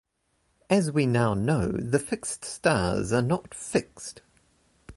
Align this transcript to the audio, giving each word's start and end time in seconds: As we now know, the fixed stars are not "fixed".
As 0.67 0.91
we 0.91 1.05
now 1.05 1.35
know, 1.35 1.67
the 1.73 1.99
fixed 1.99 2.43
stars 2.43 3.13
are 3.13 3.21
not 3.21 3.53
"fixed". 3.53 4.23